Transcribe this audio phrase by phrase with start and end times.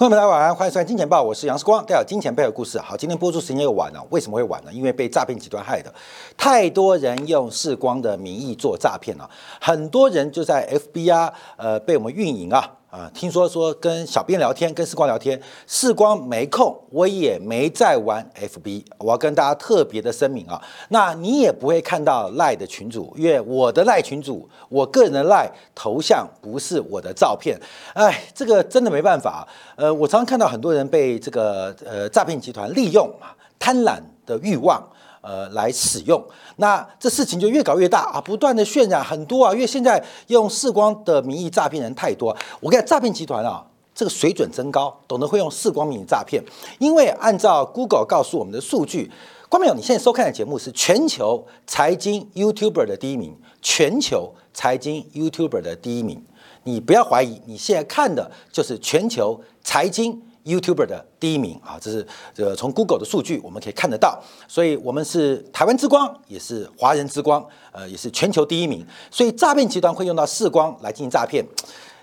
[0.00, 2.78] 朋友们大家晚安，欢迎收看《金钱报》，我是杨世光，带有金钱背后故事。
[2.78, 4.72] 好，今天播出时间又晚了，为什么会晚呢？
[4.72, 5.92] 因为被诈骗集团害的，
[6.38, 9.28] 太多人用世光的名义做诈骗了，
[9.60, 12.78] 很多人就在 FB 啊，呃，被我们运营啊。
[12.90, 18.84] 啊，听说说跟小编聊天，跟世光聊天，世光没空，我也没在玩 FB。
[18.98, 27.56] 我要跟大家特别的声明啊，那你也不会看到赖的群主，因为我的赖群主，我个人的赖头像不是我的照片。
[27.94, 29.46] 哎，这个真的没办法。
[29.76, 34.84] 呃，我常常看到很多人被这个呃诈骗集团利用啊，贪婪的欲望。
[35.22, 36.24] 呃，来使用，
[36.56, 42.34] 那这事情就越搞越大啊，不断的渲染很多啊，因为现在用视光的名义诈骗人太多。
[42.58, 43.62] 我跟你讲，诈骗集团啊，
[43.94, 46.42] 这个水准真高，懂得会用视光名义诈骗。
[46.78, 49.12] 因为按照 Google 告诉我们的数据，
[49.50, 56.24] 关淼，你现在收看的节目是全球财经 YouTuber 的第一名，全球财经 YouTuber 的第一名。
[56.64, 60.22] 你不要怀疑，你现在看的就是全球财经。
[60.44, 68.86] YouTuber 的第一名啊，这是这个从 Google 的数据我们可以看得到，所以我们是台湾之光，也是华人之光，呃，也是全球第一名。
[69.10, 71.44] 所以诈骗集团会用到视光来进行诈骗，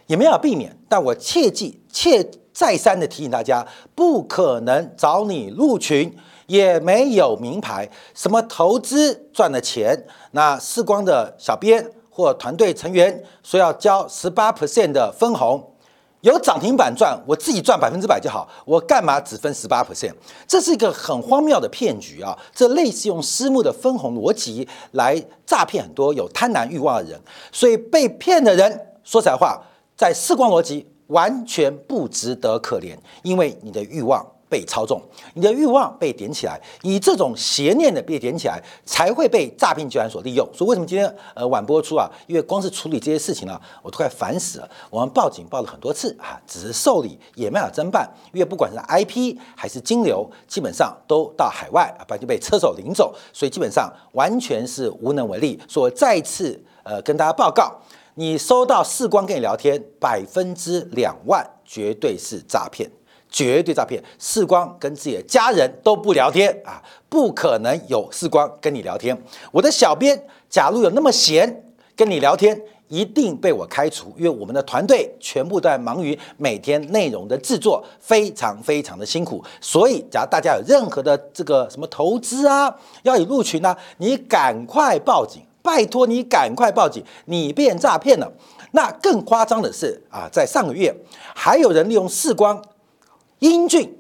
[0.06, 0.78] 也没法避免。
[0.88, 6.16] 但我切记，切再三的提醒大家，不可能找你入群，
[6.46, 15.74] 也没有名牌，什么投资赚了钱，那视光的小编或团队成员说要交十八 percent 的分红。
[16.22, 20.14] 有涨停板赚，我自己赚百分之百就好，我干嘛只分十八 percent？
[20.48, 22.38] 这是一个很荒谬的骗局啊！
[22.54, 27.20] 这类似用私募的分红逻辑来诈骗很多有贪婪欲望的人，
[27.52, 29.62] 所以被骗的人说实在话，
[29.96, 34.26] 在视光逻辑完全不值得可怜，因为你的欲望。
[34.50, 35.02] 被操纵，
[35.34, 40.48] 你的欲望被点起来，以这种邪念的被点起来，才会被诈骗集团所利用。
[40.54, 42.10] 所以为什么今天呃晚播出啊？
[42.28, 44.70] 因为光是处理这些事情呢，我都快烦死了。
[44.90, 55.60] 我们报警报了很多次啊，只是受理也没法侦办，因为不管是 IP 还是金流，基本上都到海外啊，不然就被车手领走，所以基本上完全是无能为力。
[55.68, 57.76] 所以再次呃跟大家报告，
[58.16, 62.90] 你收到视光跟你聊天，百分之两万绝对是诈骗。
[63.38, 64.04] 绝对诈骗！
[64.18, 69.16] 视光跟自己的家人都不聊天啊，不可能有视光跟你聊天。
[69.52, 71.64] 我的小编假如有那么闲
[71.96, 79.44] 跟你聊天，一定被我开除，因为我们的团队全部都在忙于每天内容的制作，非常非常的辛苦。
[79.62, 88.34] 所以，假如大家有任何的这个什么投资啊，要入群呢，你赶快报警，拜托你赶快报警，你变诈骗了。
[88.72, 90.92] 那更夸张的是啊，在上个月
[91.36, 92.60] 还有人利用视光。
[93.40, 93.98] 英俊、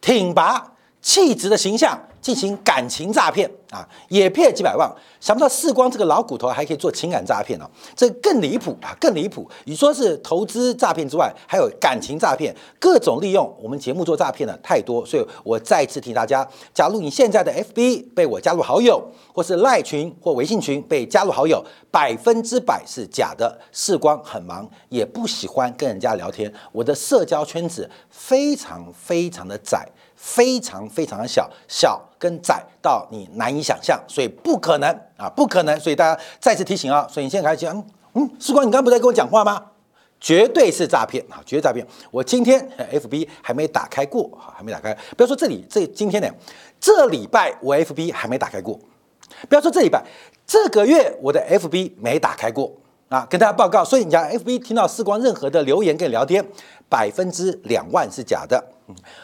[0.00, 3.50] 挺拔、气质的形象进行感情诈骗。
[3.76, 4.90] 啊，也骗几百万。
[5.20, 9.48] 想不到世光这个老骨头还可以做情感诈骗哦，这更离谱啊，更离谱！
[9.64, 15.04] 你说是投资诈骗之外，还有感情诈骗，各种利用我们节目做诈骗的太多。
[15.04, 19.02] 所以我再次提醒大家：，假如你现在的 FB 被我加入好友，
[19.34, 23.58] 或是赖群或微信群被加入好友，百分之百是假的。
[23.72, 29.88] 世光很忙，也不喜欢跟人家聊天，我的社交圈子非常非常的窄。
[30.18, 35.78] 非常非常的小，小跟窄到你难以想象，所以不可能啊，不可能！
[35.78, 37.84] 所以大家再次提醒啊，所以你现在开始讲，
[38.14, 39.62] 嗯，时光，你刚刚不在跟我讲话吗？
[40.18, 41.86] 绝对是诈骗啊，绝对诈骗！
[42.10, 44.96] 我今天 FB 还没打开过啊，还没打开。
[45.16, 46.28] 不要说这里这今天呢，
[46.80, 48.78] 这礼拜我 FB 还没打开过。
[49.48, 50.02] 不要说这礼拜，
[50.46, 52.72] 这个月我的 FB 没打开过
[53.08, 53.84] 啊，跟大家报告。
[53.84, 56.44] 所以你讲 FB 听到时光任何的留言跟聊天，
[56.88, 58.62] 百分之两万是假的。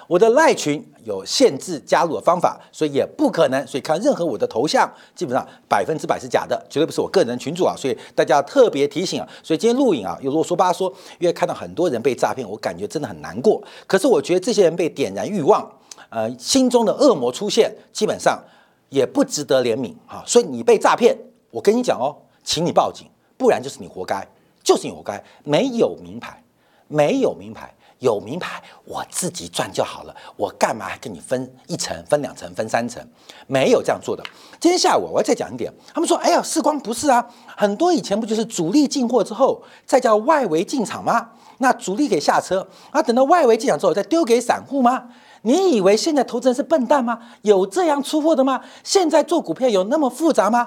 [0.08, 3.64] 我的赖群有限制加入的方法，所以也不可能。
[3.66, 7.74] 所以看任何我的头像，基本上百分之百是假的，绝对不是我个人群主啊。
[7.76, 9.28] 所以大家特别提醒啊。
[9.42, 13.62] 所以今天录影啊，又啰嗦吧嗦，因为看到很多人被诈骗，我感觉真的很难过。
[13.86, 15.70] 可是我觉得这些人被点燃欲望，
[16.08, 18.40] 呃，心中的恶魔出现，基本上
[18.88, 20.24] 也不值得怜悯啊。
[20.26, 21.16] 所以你被诈骗，
[21.52, 23.06] 我跟你讲哦，请你报警，
[23.42, 24.24] 不然就是你活该，
[24.62, 26.40] 就是你活该，没有名牌，
[26.86, 27.74] 没有名牌。
[27.98, 30.16] 有名牌，我自己赚就好了。
[30.36, 33.00] 我干嘛还跟你分一层、分两层、分三层？
[33.46, 34.24] 没有这样做的。
[34.58, 35.72] 今天下午我要再讲一点。
[35.94, 37.24] 他们说：“哎呀，世光不是啊，
[37.56, 41.30] 很多以前不就是主力进货之后，再叫外围进场吗？
[41.58, 45.04] 那主力给下车，啊，等到外围进场之后再丢给散户吗？
[45.42, 47.20] 你以为现在投资人是笨蛋吗？
[47.42, 48.62] 有这样出货的吗？
[48.82, 50.66] 现在做股票有那么复杂吗？”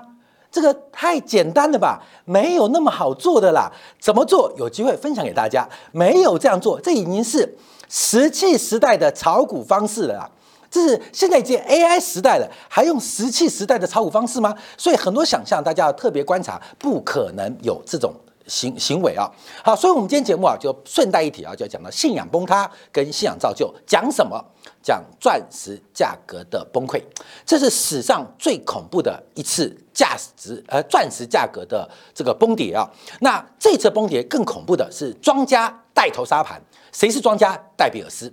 [0.51, 3.71] 这个太简单了吧，没有那么好做的啦。
[3.99, 4.53] 怎么做？
[4.57, 5.67] 有机会分享给大家。
[5.91, 7.57] 没有这样做，这已经是
[7.89, 10.29] 石器时代的炒股方式了啦。
[10.71, 14.53] 这是现在已经 AI 时代了，还用石器时代的炒股方式吗？
[14.77, 18.13] 所以很多想象，大家要特别观察，不可能有这种
[18.45, 19.29] 行行为啊。
[19.63, 24.43] 好，所以我们今天节目啊，就顺带一提啊，就讲到信仰崩塌跟信仰造就，讲什么？
[24.85, 27.01] 讲钻石价格的崩溃，
[27.43, 32.87] 这是史上最恐怖的一次价值呃钻石价格的这个崩跌啊。
[33.21, 36.61] 那这次崩跌更恐怖的是庄家带头杀盘，
[36.91, 37.59] 谁是庄家？
[37.75, 38.31] 戴比尔斯。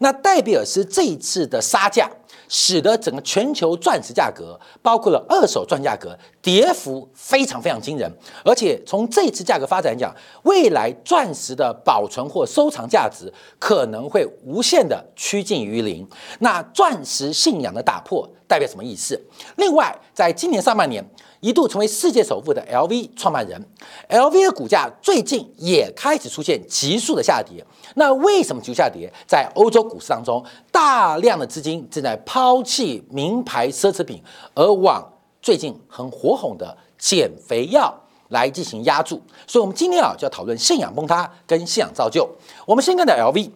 [0.00, 2.10] 那戴比尔斯这一次的杀价。
[2.48, 8.10] 使得整个全球钻石价格，包括了二手钻价格，跌幅非常非常惊人。
[8.44, 10.14] 而且从这次价格发展来讲，
[10.44, 16.06] 未来钻石的保存或收藏价值可能会无限的趋近于零。
[16.40, 19.20] 那钻石信仰的打破代表什么意思？
[19.56, 21.04] 另外，在今年上半年。
[21.40, 23.62] 一度成为世界首富的 LV 创办人
[24.08, 27.62] ，LV 的股价最近也开始出现急速的下跌。
[27.96, 29.12] 那为什么急下跌？
[29.26, 30.42] 在欧洲股市当中，
[30.72, 34.22] 大量的资金正在抛弃名牌奢侈品，
[34.54, 35.06] 而往
[35.42, 37.94] 最近很火红的减肥药
[38.28, 39.20] 来进行压注。
[39.46, 42.26] 所以，我们今天啊就要讨论信仰崩塌跟信仰造就。
[42.64, 43.50] 我们先看到 LV。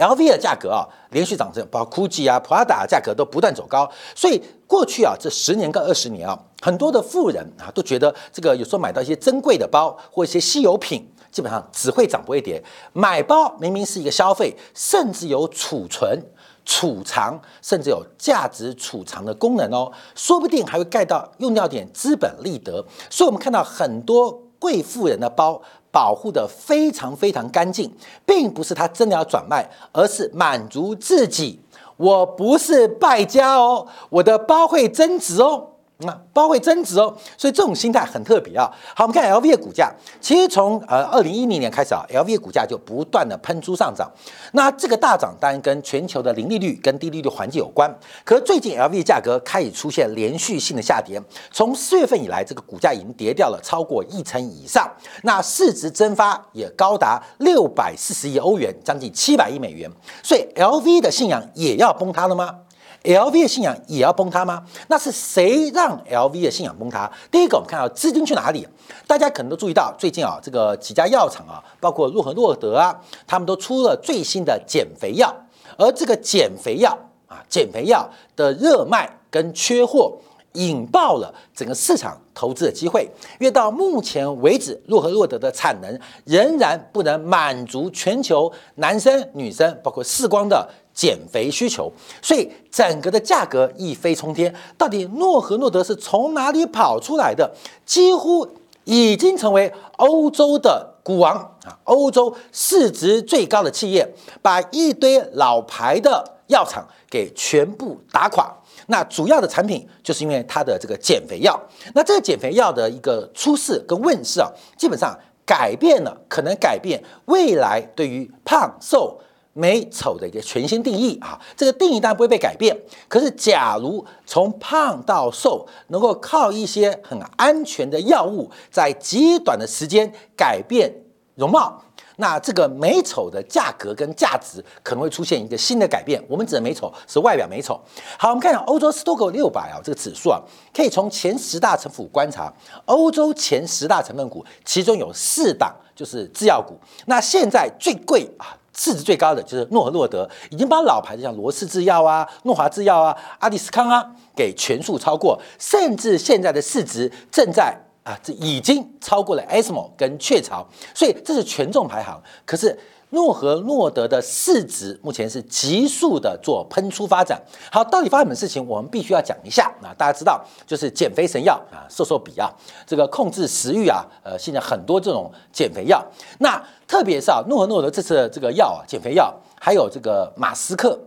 [0.00, 3.90] L V 的价格啊，连续涨升，包括 GUCCI 啊、Prada 价格都不断走高。
[4.14, 12.62] 所以过去啊，这十年跟二十年啊，很多的富人啊都觉得这个有时候买到一些珍贵的包或一些稀有品，基本上只会涨不会跌。
[12.94, 16.18] 买包明明是一个消费，甚至有储存、
[16.64, 22.82] 储藏，甚至有价值储藏的功能哦，说不定还会盖到用掉点资本利得。
[23.10, 25.60] 所以我们看到很多贵妇人的包。
[25.90, 27.92] 保护的非常非常干净，
[28.24, 31.60] 并不是他真的要转卖，而是满足自己。
[31.96, 35.69] 我不是败家哦，我的包会增值哦。
[36.00, 38.70] 那包会增值哦，所以这种心态很特别啊。
[38.94, 44.10] 好，我们看 L V 的股价，其实从呃二零一零年开始啊，L V 的股价就不断的喷出上涨。
[44.52, 47.90] 那这个大涨当然跟全球的零利率跟低利率环境有关。
[48.24, 51.20] 可是最近 L V 价格开始出现连续性的下跌，
[51.50, 54.90] 从四月份以来，这个股价已经跌掉了超过一成以上。
[55.22, 59.90] 那市值蒸发也高达六百四十亿欧元，将近七百亿美元。
[60.22, 62.54] 所以 L V 的信仰也要崩塌了吗
[63.02, 64.62] ？L V 的信仰也要崩塌吗？
[64.88, 67.10] 那是谁让 L V 的信仰崩塌？
[67.30, 68.66] 第一个，我们看到资金去哪里？
[69.06, 72.94] 大家可能都注意到，最近啊，这个几家药厂啊，包括洛和诺德啊，
[73.26, 75.34] 他们都出了最新的减肥药。
[75.78, 80.18] 而这个减肥药啊，减肥药的热卖跟缺货，
[80.52, 83.08] 引爆了整个市场投资的机会。
[83.38, 90.68] 因为到目前为止，洛和诺德的产能仍然不能满足全球男生、女生，包括视光的。
[90.92, 94.54] 减肥需求，所以整个的价格一飞冲天。
[94.76, 97.50] 到底诺和诺德是从哪里跑出来的？
[97.86, 98.46] 几乎
[98.84, 101.78] 已经成为欧洲的股王啊！
[101.84, 108.52] 欧洲市值最高的企业，把一堆老牌的药厂给全部打垮。
[108.86, 111.58] 那主要的产品就是因为它的这个减肥药。
[111.94, 115.16] 那这个减肥药的一个出世跟问世啊，基本上
[115.46, 119.20] 改变了，可能改变未来对于胖瘦。
[119.60, 122.74] 美丑的一个全新定义啊，这个定义当然不会被改变。
[123.08, 130.90] 可是，假如从胖到瘦，能够靠一些很安全的药物，在极短的时间改变
[131.34, 131.82] 容貌，
[132.16, 136.22] 那这个美丑的价格跟价值可能会出现一个新的改变。
[136.26, 137.78] 我们指的美丑是外表美丑。
[138.18, 140.40] 好，我们看一下欧洲斯托克六百啊，这个指数啊，
[140.74, 142.50] 可以从前十大成分股观察，
[142.86, 146.78] 欧洲前十大成分股，其中有四档就是制药股。
[147.04, 148.56] 那现在最贵啊。
[148.80, 162.18] 市值最高的就是诺和诺德，已经把老牌的像罗氏制药啊、诺华制药啊、阿迪斯康啊给全数超过，甚至现在的市值正在啊，这已经超过了 ASMO 跟雀巢，所以这是权重排行。
[162.46, 162.78] 可是。
[163.10, 167.40] 诺和诺德的市值目前是急速的做喷出发展。
[167.70, 168.66] 好，到底发生什么事情？
[168.66, 169.94] 我们必须要讲一下啊！
[169.96, 172.50] 大家知道，就是减肥神药啊，瘦瘦笔啊，
[172.86, 176.04] 这个控制食欲啊，呃，现在很多这种减肥药。
[176.38, 180.98] 那特别是啊，诺和诺德这次这个药啊，减肥药，还有这个马斯克。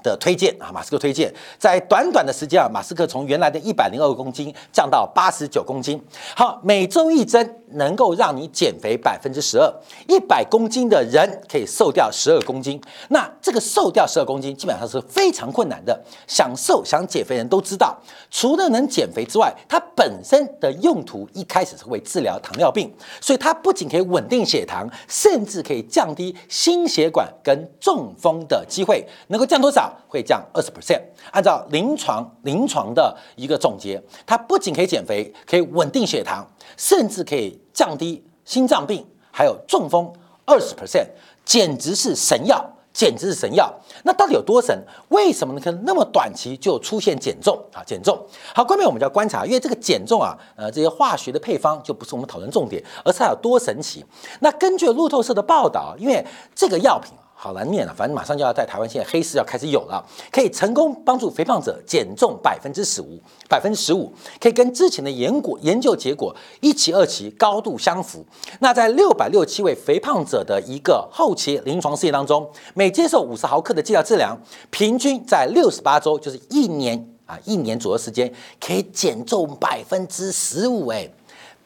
[0.00, 6.00] 的推荐啊，马斯克推荐，在短短的时间啊，马斯克从原来的一百零二公斤降到八十九公斤。
[6.36, 9.72] 好，每周一针能够让你减肥百分之十二，
[10.06, 12.80] 一百公斤的人可以瘦掉十二公斤。
[13.08, 15.98] 那这个瘦掉十二公斤基本上是非常困难的。
[16.26, 17.96] 想瘦想减肥人都知道，
[18.30, 29.06] 除了能减肥之外，它本身的用途一开始是为治疗糖尿病，所以它不仅可以稳定血糖，甚至可以降低心血管跟中风的机会。
[29.28, 29.92] 能够降多少？
[30.08, 31.00] 会降二十 percent。
[31.30, 36.46] 按照临床临床的一个总结，它不仅可以减肥，可以稳定血糖，
[36.76, 40.12] 甚至可以降低心脏病还有中风
[40.44, 41.08] 二十 percent，
[41.44, 42.64] 简直是神药。
[42.90, 43.72] 简直是神药。
[44.02, 44.76] 那到底有多神？
[45.10, 45.60] 为什么呢？
[45.62, 47.78] 可能那么短期就出现减重啊？
[47.84, 48.18] 减重
[48.52, 54.04] 好，关键我们就要观察，因为这个减重啊，呃，这些化学的配方就不是我们讨论重点，而是它有多神奇。
[54.40, 57.27] 那根据路透社的报道，因为这个药品啊。
[57.40, 63.16] 好难念了，反正马上就要在台湾，现在黑市要开始有了，可以成功帮助肥胖者减重百分之十五，
[63.48, 68.26] 百分之十五，可以跟之前的研果研究结果一期二期高度相符。
[68.58, 74.36] 那在六百六十七位肥胖者的一个后期临床试验当中，每接受五十毫克的剂量治疗，
[74.70, 81.08] 平均在六十八周，就是一年啊，一年左右时间，可以减重百分之十五，哎。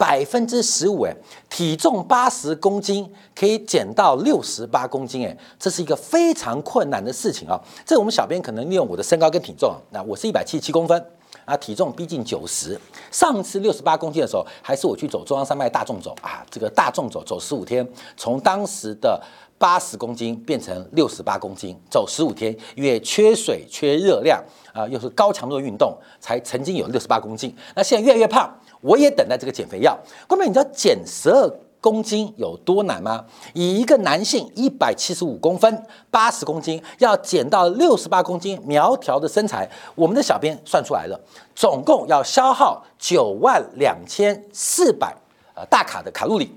[0.02, 1.14] 百分之十五，哎，
[1.48, 7.56] 体重八十公斤可以减到六十八公斤，哎，这是一个非常困难的事情啊。
[7.86, 11.06] 这我们小编可能利用我的身高跟体重，那我是一百七十七公分
[11.44, 12.76] 啊，体重逼近九十。
[13.12, 19.22] 上次六十八公斤的时候，还是我去走中央山脉大众走啊，这个大众走走十五天，从当时的
[19.56, 24.42] 八十公斤变成六十八公斤，走十五天，因为缺水、缺热量
[24.74, 27.54] 啊，又是高强度运动，才曾经有六十八公斤。
[27.76, 28.52] 那现在越来越胖。
[28.82, 29.98] 我也等待这个减肥药。
[30.28, 33.24] 关妹，你知道减十二公斤有多难吗？
[33.54, 41.20] 以一个男性一百七十五公分、八十公斤，要减到六十八公斤苗条的身材，我们的小编算出来了，
[41.56, 45.12] 总共要消耗九万两千四百
[45.54, 46.52] 呃大卡的卡路里，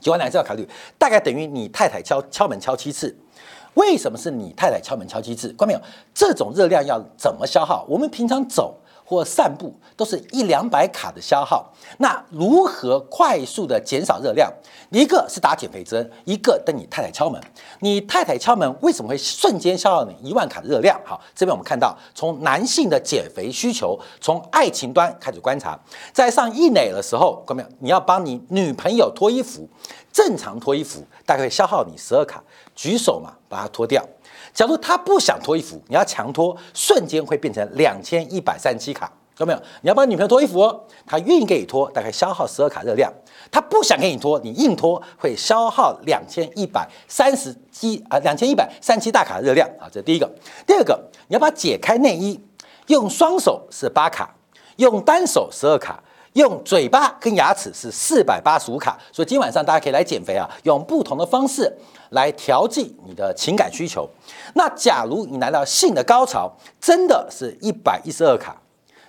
[0.00, 3.14] 九万两千卡路里，大概等于你太太敲敲门敲七次。
[3.74, 5.52] 为什么是你太太敲门敲七次？
[5.52, 5.80] 关没有？
[6.12, 7.86] 这种热量要怎么消耗？
[7.88, 8.74] 我们平常走。
[9.08, 14.52] 或散步都是一两百卡的消耗，那如何快速的减少热量？
[14.90, 17.42] 一个是打减肥针，一个等你太太敲门。
[17.80, 21.00] 你太太敲门为什么会瞬间消耗你一万卡的热量？
[21.06, 25.78] 好，这边我们看到从男性的减肥需求，从爱情端开始观察，
[26.12, 27.68] 在上一垒的时候，看到没有？
[27.78, 29.66] 你要帮你女朋友脱衣服，
[30.12, 34.04] 正常脱衣服大概会消耗你十二卡，举手嘛，把它脱掉。
[34.58, 39.62] 假如他不想脱衣服，你要强脱，瞬间会变成两千一百三十七卡，有没有？
[39.82, 43.08] 你要帮女朋友脱衣服，哦，她愿意给你脱，大概消耗十二卡热量。
[43.52, 50.28] 她不想给你脱，你硬脱会消耗两千一百三十七啊，两千一百三七大卡热量啊，这第一个。
[50.66, 52.40] 第二个，你要把解开内衣，
[52.88, 54.34] 用双手是八卡，
[54.78, 56.02] 用单手十二卡。
[56.34, 61.72] 用嘴巴跟牙齿是四百八十五卡，所以今晚上大家可以来减肥啊，用不同的方式
[62.10, 64.08] 来调剂你的情感需求。
[64.54, 68.56] 那假如你来到性的高潮，真的是一百一十二卡，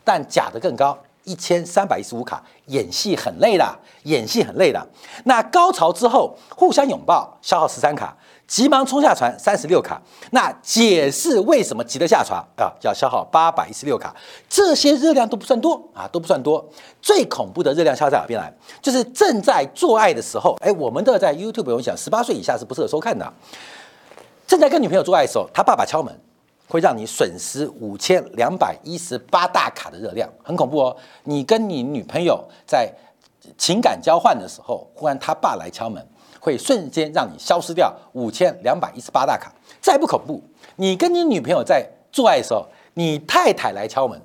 [0.03, 4.87] 但假的更高，一千三百一十五卡，演戏很累的，演戏很累的。
[5.25, 8.17] 那高潮之后互相拥抱，消耗十三卡。
[8.49, 10.01] 急忙冲下船，三十六卡。
[10.31, 12.73] 那解释为什么急得下船啊？
[12.81, 14.13] 要消耗八百一十六卡，
[14.49, 16.67] 这些热量都不算多啊，都不算多。
[16.99, 18.51] 最恐怖的热量消耗在哪边来？
[18.81, 23.31] 就是正在做爱的时候，哎，我们的在 YouTube 有讲，十八岁以下是不适合收看的。
[24.47, 26.11] 正在跟女朋友做爱的时候，他爸爸敲门，
[26.67, 30.97] 会让你损失五千两百一十八大卡的热量，很恐怖哦。
[31.25, 32.91] 你跟你女朋友在
[33.59, 36.03] 情感交换的时候，忽然他爸来敲门。
[36.39, 40.41] 会瞬间让你消失掉五千两百一十八大卡，再不恐怖，
[40.77, 44.19] 你跟你女朋友在做爱的时候，你太太来敲门，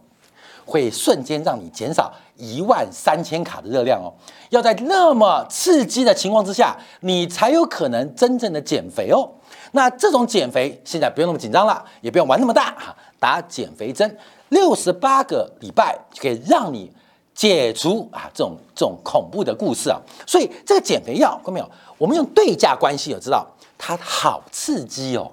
[0.64, 4.14] 会瞬间让你减少一万三千卡的热量哦。
[4.50, 9.28] 要在那么刺激的情况之下，你才有可能真正的减肥哦。
[9.72, 14.16] 那这种减肥现在不用那么紧张了，也不用玩那么大哈，打减肥针，
[14.50, 16.92] 六十八个礼拜就可以让你。
[17.34, 21.68] 解除啊，这种这种恐怖的故事啊，所以这个减肥药，看到没有？
[22.04, 23.46] 我们用对价关系，有知道
[23.78, 25.32] 它好刺激哦，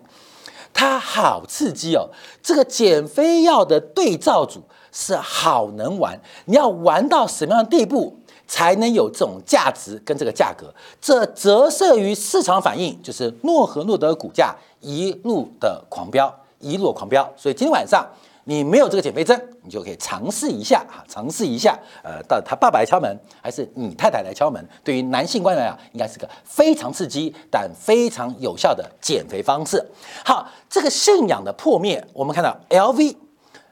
[0.74, 2.10] 它好刺激哦。
[2.42, 10.74] 这个减肥药的对照组是好能玩，你要玩到什么样的地步，才能有这种价值跟这个价格？
[11.02, 17.30] 这折射于市场反应，就是诺和诺德股价一路的狂飙，一路狂飙。
[17.36, 18.08] 所以今天晚上。
[18.46, 21.78] 你没有这个减肥针，你就可以尝试一下啊，尝试一下。
[22.04, 24.66] 呃，到他爸爸来敲门，还是你太太来敲门？
[24.84, 29.86] 对于男性观众啊，应该是个非常刺激但非常有效的减肥方式。
[30.26, 33.16] 好，这个信仰的破灭，我们看到 LV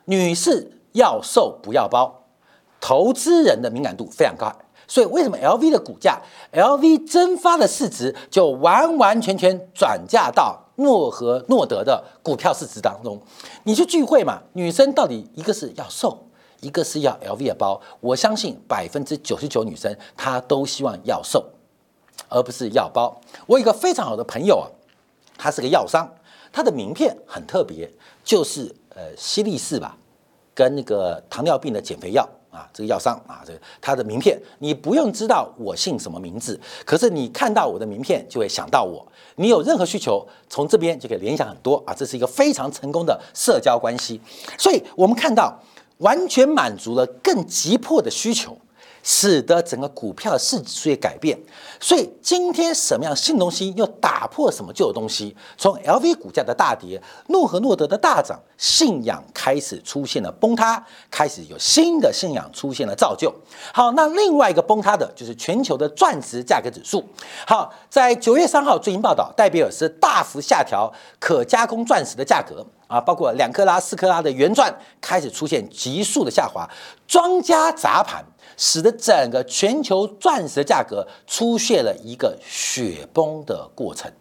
[0.06, 2.24] 女士要瘦不要包，
[2.80, 4.54] 投资人的敏感度非常高，
[4.88, 6.20] 所以为什么 LV 的股价
[6.54, 10.66] ，LV 蒸发的市值就完完全全转嫁到？
[10.80, 13.20] 诺和诺德的股票市值当中，
[13.64, 14.42] 你去聚会嘛？
[14.54, 16.18] 女生到底一个是要瘦，
[16.62, 17.80] 一个是要 LV 的包。
[18.00, 21.46] 我相信百分之九十九女生她都希望要瘦，
[22.28, 23.20] 而不是要包。
[23.46, 24.68] 我有一个非常好的朋友啊，
[25.38, 26.10] 他是个药商，
[26.52, 27.90] 他的名片很特别，
[28.24, 29.98] 就是呃西力士吧，
[30.54, 39.06] 跟那个糖尿病的减肥药啊，这个药商啊，这个他的名片，你不用知道我姓什么名字，可是你看到我的名片就会想到我。
[39.36, 44.20] 你有任何需求，从这边就可以联想很多啊，这是一个非常成功的社交关系。
[44.58, 45.58] 所以我们看到，
[46.00, 48.58] 完全满足了更急迫的需求。
[49.04, 51.38] 使得整个股票的市值出现改变，
[51.80, 55.36] 所以今天什么样新东西又打破什么旧的东西？
[55.58, 63.34] 从 LV 股价的大跌，诺和诺德的大涨，信仰开始出现了崩塌，开始有新的信仰出现了造就。
[63.74, 67.04] 好，那另外一个崩塌的就是全球的钻石价格指数。
[67.48, 72.66] 好，在九月三号最新报道，戴比尔斯大幅下调可加工钻石的价格。
[72.90, 76.68] 啊，包括两克拉、四克拉的原钻开始出现急速的下滑，
[77.08, 78.26] 庄家砸盘，
[78.58, 84.12] 使得整个全球钻石的价格出现了一个雪崩的过程，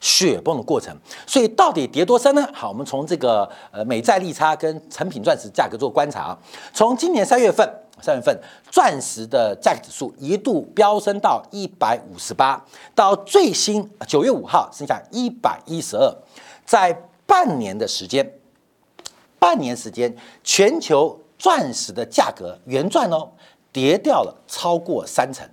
[0.00, 0.96] 雪崩的过程。
[1.26, 2.48] 所以到底跌多深呢？
[2.52, 6.36] 好，我们从这个呃美债利差跟成品钻石价格做观察。
[6.72, 7.68] 从今年三月份，
[8.00, 8.36] 三月份
[8.70, 16.14] 钻石的价格指数一度飙升到一百五十八，到最新九月五号剩下一百一十二，
[16.64, 16.96] 在。
[17.30, 18.28] 半年的时间，
[19.38, 23.30] 半年时间，全球钻石的价格原钻哦
[23.72, 25.48] 跌掉了超过三成，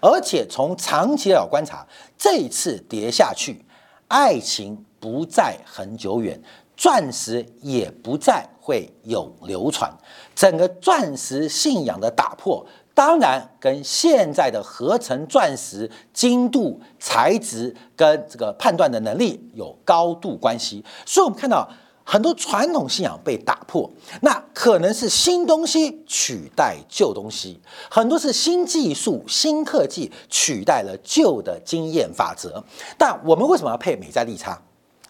[0.00, 3.64] 而且从长期来观察，这一次跌下去，
[4.08, 6.40] 爱情不再很久远，
[6.76, 9.92] 钻石也不再会有流传，
[10.34, 12.66] 整个钻石信仰的打破。
[12.94, 20.84] 当然，跟现在的合成钻石精度、材质跟这个判断的能力有高度关系。
[21.06, 21.68] 所以，我们看到
[22.10, 23.90] 很多传统信仰被打破，
[24.22, 27.60] 那可能是新东西取代旧东西，
[27.90, 32.64] 很多是新技术、新科技取代了旧的经验法则。
[32.96, 34.58] 但我们为什么要配美债利差？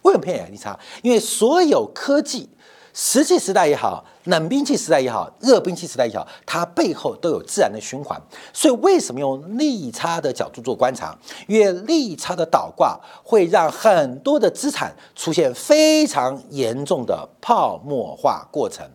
[0.01, 0.77] 为什么配美债利差？
[1.01, 2.49] 因为所有科技。
[2.91, 8.19] 石器时代也好，冷兵器时代也好，热兵器时代也好，它背后都有自然的循环。
[8.53, 11.17] 所以，为什么用利差的角度做观察？
[11.47, 18.87] 因为利差的倒挂会让很多的资产出现非常严重的泡沫化过程。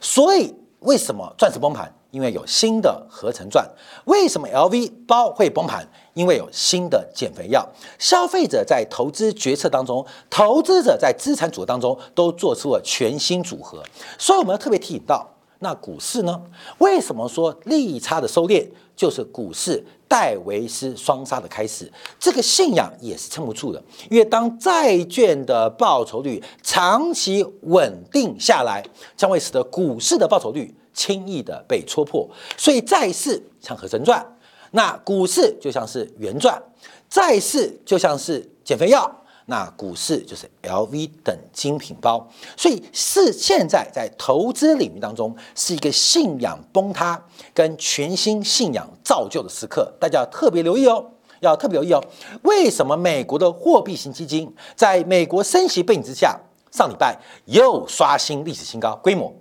[0.00, 1.92] 所以，为什么钻石崩盘？
[2.10, 3.68] 因为有新的合成钻。
[4.04, 5.86] 为什么 LV 包会崩盘？
[6.14, 7.66] 因为有新的减肥药，
[7.98, 13.82] 消费者在投资决策当中，投资者在资产组合当中都做出了全新组合，
[14.18, 15.26] 所以我们要特别提醒到，
[15.60, 16.42] 那股市呢？
[16.78, 21.90] 为什么说利差的收敛就是股市戴维斯双杀的开始？
[22.18, 28.84] 这个信仰也是撑不住的，因为当债券的报酬率长期稳定下来，
[29.16, 34.24] 将会使得股市的报酬率轻易的被戳破，所以债市像合成钻。
[34.72, 36.62] 那股市就像是圆钻，
[37.08, 39.10] 债市就像是减肥药，
[39.46, 47.20] 那股市就是 LV 等精品包，所以是现在在投资领域当中是一个信仰崩塌
[47.52, 51.04] 跟全新信仰造就的时刻，大家要特别留意哦，
[51.40, 52.00] 要特别留意哦。
[52.42, 56.38] 为什么美国的货币型基金在美国升息背景之下，
[56.70, 59.34] 上礼拜又刷新历史新高规模？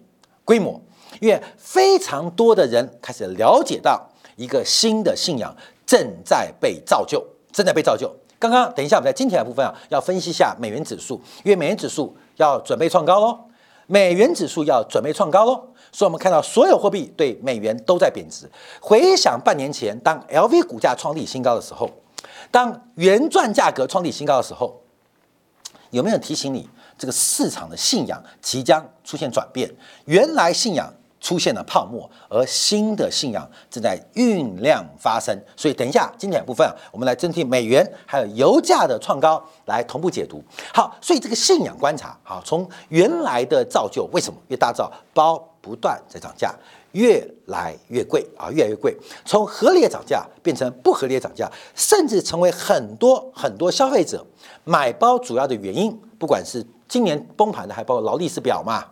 [0.43, 0.81] 规模，
[1.19, 4.09] 因为非常多的人开始了解到。
[4.35, 5.53] 一个新的信仰
[5.85, 8.09] 正在被造就，正在被造就。
[8.39, 13.37] 刚刚等一下，我们在今天的部分啊，要分析一下美元指数，因为美元指数要准备创高喽，
[13.87, 15.55] 美元指数要准备创高喽。
[15.91, 18.49] 所以，我们看到所有货币对美元都在贬值。
[18.79, 21.89] 回想半年前，当 LV 股价创历史新高的时候，
[22.49, 24.81] 当原钻价格创历史新高的时候，
[25.89, 29.69] 有没有提醒你，这个市场的信仰即将出现转变？
[30.05, 30.93] 原来信仰。
[31.21, 35.37] 出现了泡沫，而新的信仰正在酝酿发生。
[35.55, 40.43] 所以，等一下今天部分啊，我们来针对美元还有油价的创高来同步解读。
[40.73, 46.55] 好，所以这个信仰观察，好，从原来的造就，为什么越大造包不断在涨价，
[46.93, 48.95] 越来越贵啊，越来越贵。
[49.25, 54.25] 从合理的涨价变成不合理的涨价，甚至成为很多很多消费者
[54.63, 55.99] 买包主要的原因。
[56.17, 58.85] 不管是今年崩盘的，还包括劳力士表嘛。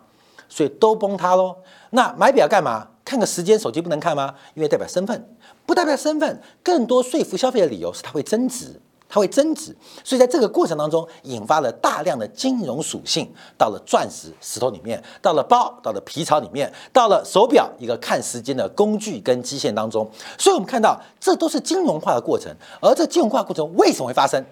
[0.48, 1.56] 所以都崩塌喽。
[1.90, 2.88] 那买表干嘛？
[3.04, 4.34] 看个时间，手机不能看吗？
[4.52, 6.42] 因为代表身份，不代表身份。
[6.62, 9.74] 更多说服消费的理由是它会增值，它会增值。
[10.04, 20.06] 所以在这个过程当中，引发了大量的金融属性到了钻石石头里面，到了包，到了皮草里面，到了手表一个看时间的工具跟基线当中。
[20.36, 22.54] 所以我们看到，这都是金融化的过程。
[22.82, 24.44] 而这金融化过程为什么会发生？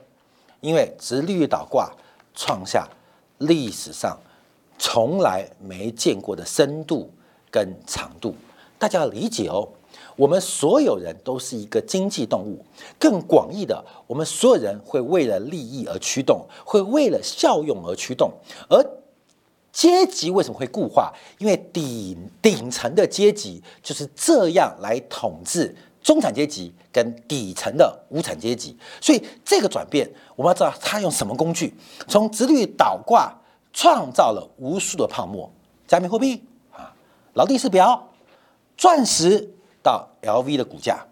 [0.62, 1.92] 因为直利率倒挂
[2.34, 2.88] 创下
[3.36, 4.18] 历史上。
[4.78, 7.10] 从来没见过的深度
[7.50, 8.34] 跟长度，
[8.78, 9.68] 大家要理解哦。
[10.14, 12.64] 我们所有人都是一个经济动物，
[12.98, 18.32] 更广义的，我们所有人会为了利益而驱动，会为了效用而驱动。
[18.68, 18.82] 而
[19.72, 21.12] 阶级为什么会固化？
[21.36, 28.74] 因为顶顶层的阶级就是这样来统治中产阶级跟底层的无产阶级。
[29.02, 31.74] 所以这个转变，我们要知道它用什么工具？
[32.08, 33.38] 从直率倒挂
[33.76, 35.52] 创造了无数的泡沫，
[35.86, 36.90] 加密货币啊，
[37.34, 38.08] 劳力士表、
[38.74, 39.50] 钻石
[39.82, 41.06] 到 LV 的股价。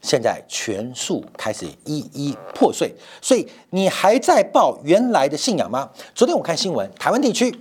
[0.00, 5.90] 现在全数开始一一破碎，所以你还在抱原来的信仰吗？
[6.14, 7.54] 昨天我看新闻，台湾地区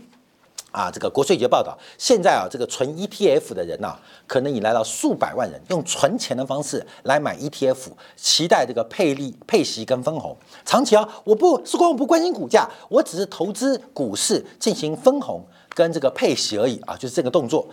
[0.77, 10.37] 啊，这个国税局报道，现在啊，这个存 ETF 的人呐，可能已来到数百万人，用存钱的方式来买 ETF，期待这个配利、配息跟分红。
[10.63, 17.67] 长期啊，我不是光我不关心股价，我只是投资股市进行分红跟这个配息而已啊，就是这个动作。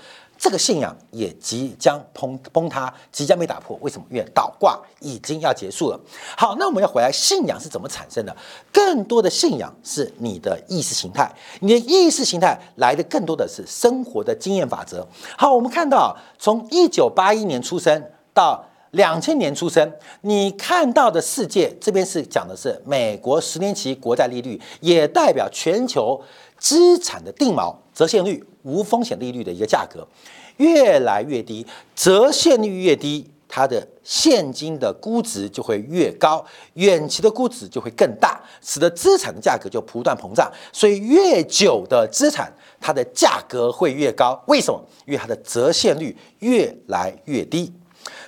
[0.44, 3.78] 这个信仰也即将崩崩塌，即将被打破。
[3.80, 4.04] 为什么？
[4.10, 5.98] 因为倒挂已经要结束了。
[6.36, 8.36] 好，那我们要回来，信仰是怎么产生的？
[8.70, 15.08] 更多的信仰是你的意识形态，你的意识形态来的更多的是生活的经验法则。
[15.38, 26.20] 好，我们看到从一九八一年出生到两千年出生，你看到的世界，这边是讲的是美国十年期国债利率，也代表全球
[26.58, 28.44] 资产的定锚折现率。
[28.64, 30.08] 无风险利率的一个价格
[30.56, 36.42] 越来越低，折现率越低，它的现金的估值就会越高，
[36.76, 40.50] 远期的估值就会更大，使得资产的价格就不断膨胀。
[40.72, 44.42] 所以越久的资产，它的价格会越高。
[44.48, 44.82] 为什么？
[45.04, 47.70] 因为它的折现率越来越低。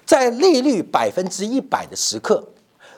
[0.04, 2.46] 在利率百分之一百的时刻，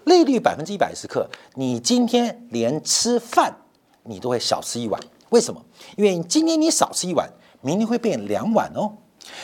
[0.07, 3.57] 利率百分之一百时刻，你今天连吃饭
[4.03, 5.01] 你都会少吃一碗。
[5.31, 5.61] 为什么？
[5.97, 7.29] 因为今天你少吃一碗，
[7.61, 8.93] 明天会变两碗哦。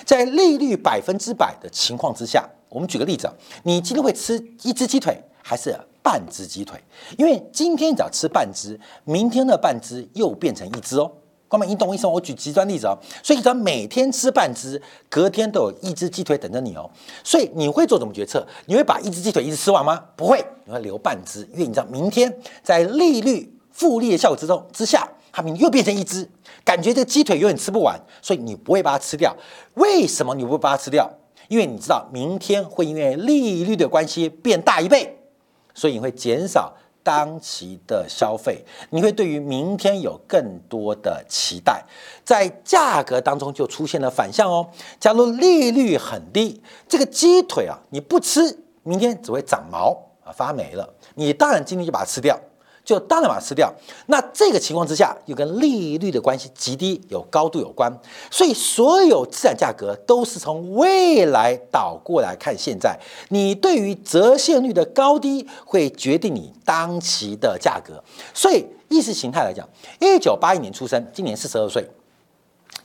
[0.05, 6.83] 在利率百分之百的情况之下，我们举个例子啊，你今天会吃一只鸡腿还是半只鸡腿？
[7.18, 11.11] 因为今天只要吃半只，明天的半只又变成一只哦。
[11.49, 12.12] 哥们，你懂我意思吗？
[12.14, 16.90] 我举极端例子哦，所以你只要每天吃半只，隔天都有一只鸡腿等着你哦。
[17.23, 18.44] 所以你会做什么决策？
[18.66, 20.03] 你会把一只鸡腿一直吃完吗？
[20.16, 25.07] 不会，你会留半只，因为你知道明天在利率复利的效果之中之下。
[25.37, 26.31] 它明又变成一只，
[26.64, 29.37] 感觉这个鸡腿永远吃不完，所以你不会把它吃掉。
[29.75, 31.11] 为什么你不会把它吃掉？
[31.49, 35.18] 因为你知道明天会因为利率的关系变大一倍，
[35.75, 41.85] 所以你会减少当期的消费，你会对于明天有更多的期待，
[42.25, 44.70] 在价格当中就出现了反向哦。
[45.01, 49.90] 假如利率很低，这个鸡腿啊你不吃，明天只会长毛
[50.25, 52.38] 啊发霉了，你当然今天就把它吃掉。
[52.85, 53.73] 就当然把它吃掉。
[54.07, 57.90] 那这个情况之下，又跟利率的关系极低有高度有关。
[58.31, 62.99] 所以所有资产价格都是从未来倒过来看现在。
[63.31, 68.05] 你对于折现率的高低会决定你当期的价格。
[68.35, 69.66] 所以意识形态来讲，
[69.99, 71.88] 一九八一年出生，今年四十二岁，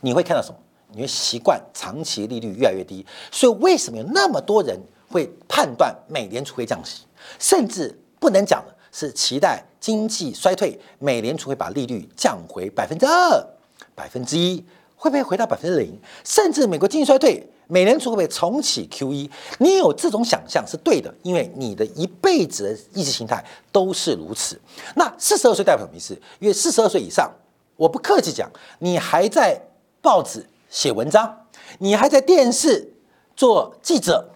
[0.01, 0.55] 你会看到什么？
[0.91, 3.05] 你会习惯长期利率越来越低。
[3.31, 4.79] 所以为什么有那么多人
[5.11, 7.03] 会判断美联储会降息，
[7.37, 9.63] 甚至不能讲的是期待。
[9.79, 13.47] 经济衰退，美联储会把利率降回百分之二、
[13.95, 14.61] 百分之一，
[14.97, 15.97] 会不会回到百分之零？
[16.25, 19.29] 甚至美国经济衰退，美联储会不会重启 QE？
[19.59, 24.59] 你有这种想象是对的，因为你的一辈子的意识形态都是如此。
[24.97, 26.13] 那四十二岁代表什么意思？
[26.39, 27.31] 因为四十二岁以上，
[27.77, 29.57] 我不客气讲，你还在
[30.01, 31.45] 报纸写文章，
[31.77, 32.93] 你还在电视
[33.33, 34.27] 做记者，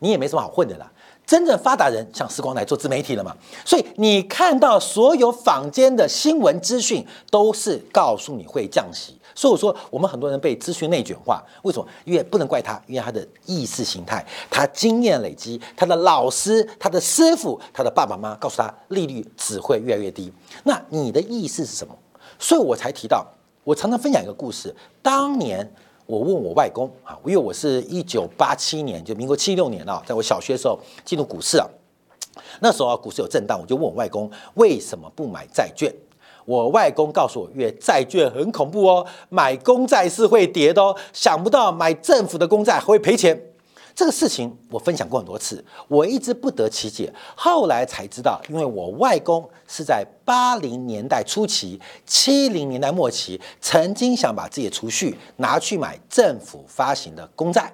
[0.00, 0.92] 你也没什么好混的啦。
[1.30, 3.32] 真正发达人像时光来做自媒体了嘛？
[3.64, 11.86] 所以你看到所有坊间的新闻资讯都是告诉你会降息，所以我说我们很多人被资讯内卷化，为什么？
[12.04, 20.32] 因为不能怪他，因为他的意识形态、他经验累积、他的老师、他的师傅、他的爸爸妈妈告诉他利率只会越来越低。
[20.64, 21.96] 那你的意思是什么？
[22.40, 23.24] 所以我才提到，
[23.62, 25.72] 我常常分享一个故事，当年。
[26.06, 31.66] 我问我外公啊，因为我是一九八七年，就民国七六年啊，在我小学的时候进入股市啊，
[32.60, 35.94] 那时候啊股市有震荡，我就问我外公为什么不买债券？
[36.46, 43.49] 我外公告诉我，因为债券很恐怖哦，买公债是会跌的哦，想不到买政府的公债还会赔钱。
[43.94, 47.12] 这个事情我分享过很多次，我一直不得其解。
[47.34, 57.72] 后来才知道，因为我外公是在八零年代初期、七零年代末期，曾经想把自己的储蓄拿去买政府发行的公债，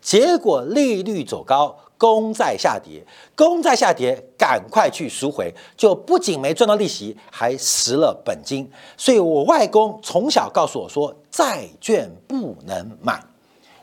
[0.00, 8.70] 结果利率走高，公债下跌，公债下跌，赶快去赎回，就不仅没赚到利息，还蚀了本金。
[8.96, 13.20] 所以我外公从小告诉我说，债券不能买。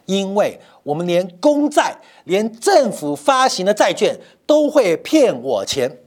[0.06, 6.00] 因为我们连公债、连政府发行的债券都会骗我钱。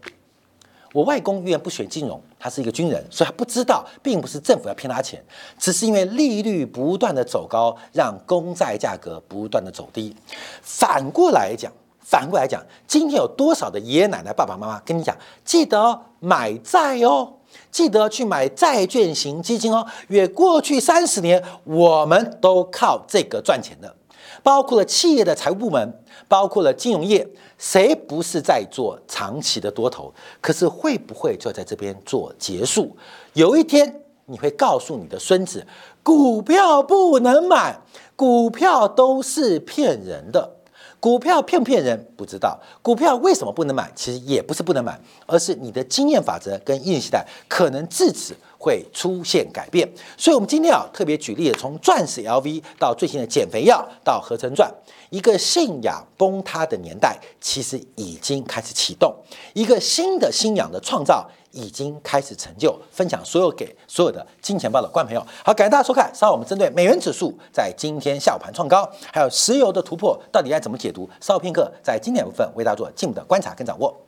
[0.93, 5.23] 我外公永远不选金融，他是一个军人，所以他不知道，并不是政府要骗他钱，
[5.59, 10.17] 只是因为利率不断的走高，让公债价格不断的走低。
[10.63, 17.35] 反过来讲，反过来讲，今天有多少的爷爷奶奶、爸爸妈妈跟你讲，记得买债哦，
[17.71, 23.95] 记得去买债券型基金哦，因为过去三十年我们都靠这个赚钱的，
[24.43, 27.27] 包括了企业的财务部门，包括了金融业。
[27.59, 30.13] 谁不是在做长期的多头？
[30.43, 32.95] 可是会不会就在这边做结束？
[33.33, 35.67] 有一天你会告诉你的孙子，
[36.03, 37.79] 股票不能买，
[38.15, 40.56] 股票都是骗人的。
[41.07, 43.89] 股票骗不骗人不知道，股票为什么不能买？
[43.95, 48.35] 其实也不是不能买，而是你的经验法则跟应用代可能自此
[48.67, 49.89] 会出现改变。
[50.19, 54.69] 所以，我们今天啊特别举例，从钻石 LV 到最新的减肥药到合成钻。
[55.11, 59.09] 一个信仰崩塌的年代，其实已经开始启动；
[59.55, 62.77] 一个新的信仰的创造已经开始成就。
[62.91, 66.13] 分享所有给所有的金钱豹的观朋友，好，感谢大家收看。
[66.13, 71.09] 稍后我们针对美元指数在今天下午盘创高，还有石油的突破，到底该怎么解读？
[71.21, 74.06] 稍后片刻在经典部分为大家做进一步的观察跟掌握。